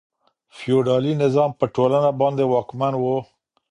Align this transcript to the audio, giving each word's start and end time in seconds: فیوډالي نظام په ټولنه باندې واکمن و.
فیوډالي 0.57 1.13
نظام 1.23 1.51
په 1.59 1.65
ټولنه 1.75 2.09
باندې 2.21 2.43
واکمن 2.51 2.93
و. 2.97 3.03